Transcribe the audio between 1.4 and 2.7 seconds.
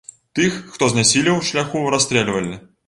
у шляху, расстрэльвалі.